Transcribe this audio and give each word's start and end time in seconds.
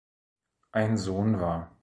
Ein 0.71 0.97
Sohn 0.97 1.39
war 1.41 1.77